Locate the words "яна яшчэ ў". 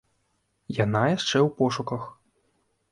0.77-1.55